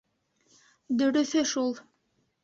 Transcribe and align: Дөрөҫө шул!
Дөрөҫө 1.01 1.43
шул! 1.51 1.69